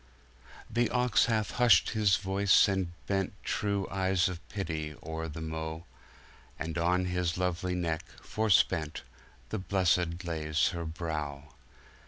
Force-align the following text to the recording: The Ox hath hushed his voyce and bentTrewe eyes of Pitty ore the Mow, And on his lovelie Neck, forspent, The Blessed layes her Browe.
The 0.67 0.89
Ox 0.89 1.25
hath 1.27 1.51
hushed 1.51 1.91
his 1.91 2.15
voyce 2.17 2.67
and 2.67 2.93
bentTrewe 3.07 3.87
eyes 3.91 4.27
of 4.29 4.39
Pitty 4.49 4.95
ore 4.99 5.27
the 5.27 5.41
Mow, 5.41 5.85
And 6.57 6.75
on 6.79 7.05
his 7.05 7.33
lovelie 7.37 7.75
Neck, 7.77 8.03
forspent, 8.19 9.03
The 9.49 9.59
Blessed 9.59 10.25
layes 10.25 10.69
her 10.69 10.85
Browe. 10.85 11.53